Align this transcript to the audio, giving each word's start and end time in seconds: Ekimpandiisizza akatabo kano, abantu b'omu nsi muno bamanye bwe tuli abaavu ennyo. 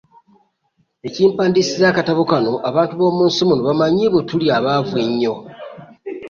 Ekimpandiisizza 1.07 1.85
akatabo 1.89 2.21
kano, 2.31 2.53
abantu 2.69 2.93
b'omu 2.95 3.23
nsi 3.29 3.41
muno 3.47 3.61
bamanye 3.67 4.05
bwe 4.11 4.21
tuli 4.29 4.45
abaavu 4.57 4.95
ennyo. 5.05 5.33